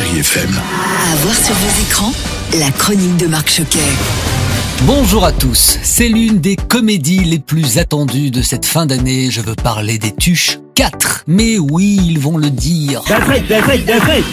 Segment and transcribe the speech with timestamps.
[0.00, 0.50] Chérie FM.
[1.12, 2.12] À voir sur vos écrans,
[2.58, 3.78] la chronique de Marc Choquet.
[4.84, 9.42] Bonjour à tous, c'est l'une des comédies les plus attendues de cette fin d'année, je
[9.42, 11.24] veux parler des Tuches 4.
[11.26, 13.02] Mais oui, ils vont le dire.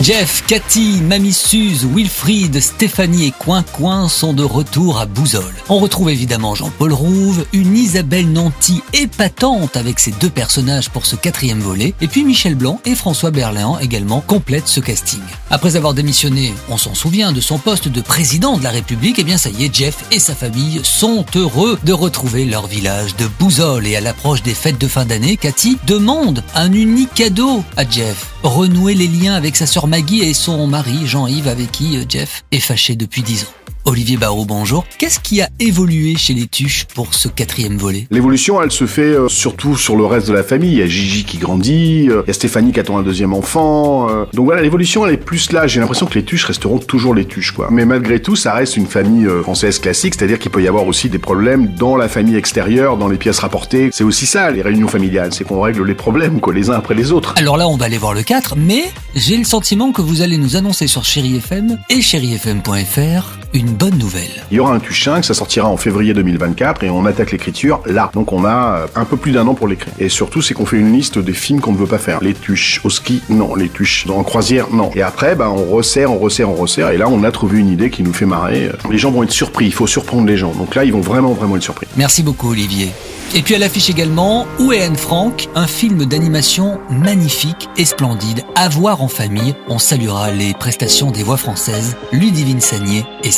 [0.00, 5.52] Jeff, Cathy, Mamie Suze, Wilfried, Stéphanie et Coin Coin sont de retour à Bouzol.
[5.68, 11.16] On retrouve évidemment Jean-Paul Rouve, une Isabelle Nanty épatante avec ses deux personnages pour ce
[11.16, 15.18] quatrième volet, et puis Michel Blanc et François Berléand également complètent ce casting.
[15.50, 19.24] Après avoir démissionné, on s'en souvient, de son poste de président de la République, et
[19.24, 23.26] bien ça y est, Jeff et sa famille sont heureux de retrouver leur village de
[23.40, 23.84] Bouzol.
[23.88, 28.32] Et à l'approche des fêtes de fin d'année, Cathy demande un unique cadeau à Jeff.
[28.42, 32.44] Renouer les liens avec sa sœur Maggie et son mari Jean-Yves avec qui euh, Jeff
[32.52, 33.65] est fâché depuis 10 ans.
[33.88, 34.84] Olivier Barraud, bonjour.
[34.98, 38.08] Qu'est-ce qui a évolué chez les Tuches pour ce quatrième volet?
[38.10, 40.72] L'évolution, elle se fait euh, surtout sur le reste de la famille.
[40.72, 43.32] Il y a Gigi qui grandit, euh, il y a Stéphanie qui attend un deuxième
[43.32, 44.10] enfant.
[44.10, 44.24] euh.
[44.32, 45.68] donc voilà, l'évolution, elle est plus là.
[45.68, 47.68] J'ai l'impression que les Tuches resteront toujours les Tuches, quoi.
[47.70, 51.08] Mais malgré tout, ça reste une famille française classique, c'est-à-dire qu'il peut y avoir aussi
[51.08, 53.90] des problèmes dans la famille extérieure, dans les pièces rapportées.
[53.92, 56.96] C'est aussi ça, les réunions familiales, c'est qu'on règle les problèmes, quoi, les uns après
[56.96, 57.34] les autres.
[57.36, 58.82] Alors là, on va aller voir le 4, mais
[59.14, 63.98] j'ai le sentiment que vous allez nous annoncer sur Chéri FM et chérifm.fr une bonne
[63.98, 64.44] nouvelle.
[64.50, 67.80] Il y aura un Tuche 5, ça sortira en février 2024 et on attaque l'écriture
[67.86, 68.10] là.
[68.14, 69.92] Donc on a euh, un peu plus d'un an pour l'écrire.
[69.98, 72.18] Et surtout, c'est qu'on fait une liste des films qu'on ne veut pas faire.
[72.22, 73.54] Les Tuches au ski, non.
[73.54, 74.90] Les Tuches en croisière, non.
[74.94, 76.90] Et après, bah, on resserre, on resserre, on resserre.
[76.90, 78.70] Et là, on a trouvé une idée qui nous fait marrer.
[78.90, 79.66] Les gens vont être surpris.
[79.66, 80.52] Il faut surprendre les gens.
[80.52, 81.86] Donc là, ils vont vraiment, vraiment être surpris.
[81.96, 82.90] Merci beaucoup Olivier.
[83.34, 85.48] Et puis à l'affiche également, Où est Anne Frank?
[85.54, 89.54] Un film d'animation magnifique et splendide à voir en famille.
[89.68, 93.30] On saluera les prestations des voix françaises Ludivine Sagné et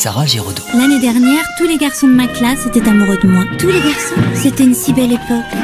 [0.74, 3.42] L'année dernière, tous les garçons de ma classe étaient amoureux de moi.
[3.58, 5.58] Tous les garçons C'était une si belle époque.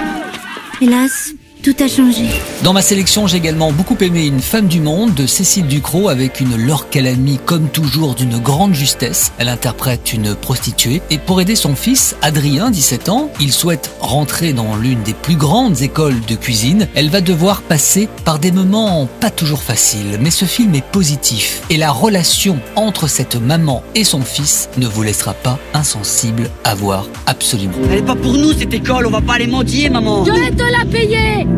[0.80, 2.26] Hélas, tout a changé.
[2.62, 6.40] Dans ma sélection, j'ai également beaucoup aimé Une femme du monde de Cécile Ducrot avec
[6.40, 9.32] une Laure Calamy comme toujours d'une grande justesse.
[9.38, 14.52] Elle interprète une prostituée et pour aider son fils, Adrien, 17 ans, il souhaite rentrer
[14.52, 16.86] dans l'une des plus grandes écoles de cuisine.
[16.94, 21.62] Elle va devoir passer par des moments pas toujours faciles, mais ce film est positif
[21.70, 26.74] et la relation entre cette maman et son fils ne vous laissera pas insensible à
[26.74, 27.72] voir absolument.
[27.90, 30.26] Elle est pas pour nous cette école, on va pas les mendier, maman.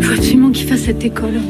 [0.01, 1.41] Faut absolument qu'il fasse cette école.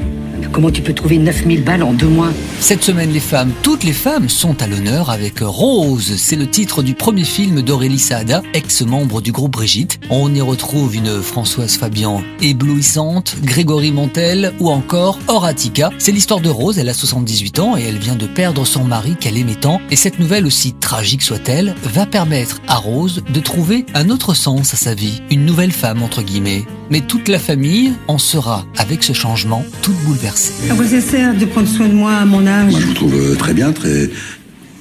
[0.53, 2.31] Comment tu peux trouver 9000 balles en deux mois
[2.61, 6.15] Cette semaine, les femmes, toutes les femmes sont à l'honneur avec Rose.
[6.17, 9.99] C'est le titre du premier film d'Aurélie Saada, ex-membre du groupe Brigitte.
[10.09, 15.91] On y retrouve une Françoise Fabian éblouissante, Grégory Montel ou encore Horatica.
[15.99, 19.17] C'est l'histoire de Rose, elle a 78 ans et elle vient de perdre son mari
[19.21, 19.81] qu'elle aimait tant.
[19.91, 24.73] Et cette nouvelle, aussi tragique soit-elle, va permettre à Rose de trouver un autre sens
[24.73, 25.21] à sa vie.
[25.31, 26.65] Une nouvelle femme, entre guillemets.
[26.91, 30.71] Mais toute la famille en sera, avec ce changement, toute bouleversée.
[30.71, 32.95] À quoi ça sert de prendre soin de moi à mon âge Moi, je vous
[32.95, 34.09] trouve euh, très bien, très,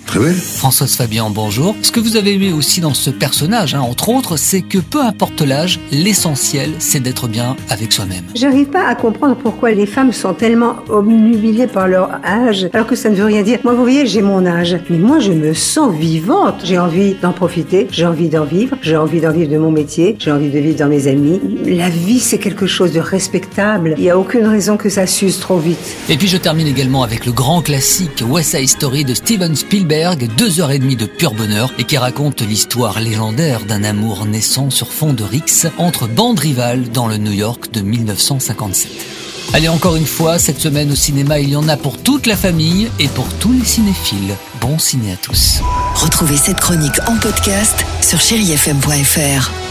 [0.05, 0.35] très belle.
[0.35, 1.75] Françoise Fabian, bonjour.
[1.81, 5.01] Ce que vous avez aimé aussi dans ce personnage, hein, entre autres, c'est que peu
[5.01, 8.23] importe l'âge, l'essentiel, c'est d'être bien avec soi-même.
[8.35, 12.95] J'arrive pas à comprendre pourquoi les femmes sont tellement obnubilées par leur âge, alors que
[12.95, 13.59] ça ne veut rien dire.
[13.63, 16.61] Moi, vous voyez, j'ai mon âge, mais moi, je me sens vivante.
[16.63, 20.15] J'ai envie d'en profiter, j'ai envie d'en vivre, j'ai envie d'en vivre de mon métier,
[20.19, 21.39] j'ai envie de vivre dans mes amis.
[21.65, 23.95] La vie, c'est quelque chose de respectable.
[23.97, 25.95] Il n'y a aucune raison que ça s'use trop vite.
[26.09, 29.55] Et puis je termine également avec le grand classique West Side Story de Steven
[30.37, 34.69] Deux heures et demie de pur bonheur, et qui raconte l'histoire légendaire d'un amour naissant
[34.69, 38.91] sur fond de rix entre bandes rivales dans le New York de 1957.
[39.53, 42.35] Allez, encore une fois, cette semaine au cinéma, il y en a pour toute la
[42.35, 44.35] famille et pour tous les cinéphiles.
[44.59, 45.61] Bon ciné à tous.
[45.95, 49.64] Retrouvez cette chronique en podcast sur chérifm.fr.